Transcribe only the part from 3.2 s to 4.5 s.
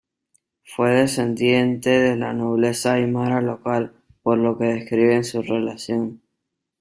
local, por